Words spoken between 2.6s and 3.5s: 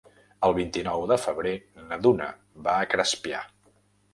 va a Crespià.